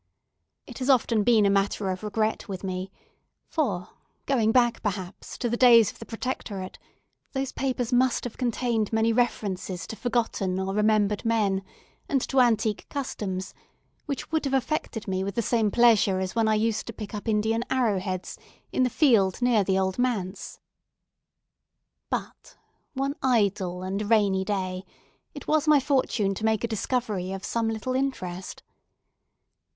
It 0.65 0.79
has 0.79 0.89
often 0.89 1.21
been 1.21 1.45
a 1.45 1.51
matter 1.51 1.91
of 1.91 2.01
regret 2.03 2.47
with 2.49 2.63
me; 2.63 2.91
for, 3.45 3.89
going 4.25 4.51
back, 4.51 4.81
perhaps, 4.81 5.37
to 5.37 5.47
the 5.47 5.55
days 5.55 5.91
of 5.91 5.99
the 5.99 6.07
Protectorate, 6.07 6.79
those 7.33 7.51
papers 7.51 7.93
must 7.93 8.23
have 8.23 8.35
contained 8.35 8.91
many 8.91 9.13
references 9.13 9.85
to 9.85 9.95
forgotten 9.95 10.59
or 10.59 10.73
remembered 10.73 11.23
men, 11.23 11.61
and 12.09 12.19
to 12.29 12.39
antique 12.41 12.89
customs, 12.89 13.53
which 14.07 14.31
would 14.31 14.43
have 14.45 14.55
affected 14.55 15.07
me 15.07 15.23
with 15.23 15.35
the 15.35 15.43
same 15.43 15.69
pleasure 15.69 16.17
as 16.19 16.33
when 16.33 16.47
I 16.47 16.55
used 16.55 16.87
to 16.87 16.93
pick 16.93 17.13
up 17.13 17.27
Indian 17.27 17.63
arrow 17.69 17.99
heads 17.99 18.39
in 18.71 18.81
the 18.81 18.89
field 18.89 19.39
near 19.39 19.63
the 19.63 19.77
Old 19.77 19.99
Manse. 19.99 20.59
But, 22.09 22.57
one 22.95 23.13
idle 23.21 23.83
and 23.83 24.09
rainy 24.09 24.45
day, 24.45 24.83
it 25.35 25.47
was 25.47 25.67
my 25.67 25.79
fortune 25.79 26.33
to 26.33 26.43
make 26.43 26.63
a 26.63 26.67
discovery 26.67 27.31
of 27.33 27.45
some 27.45 27.67
little 27.69 27.93
interest. 27.93 28.63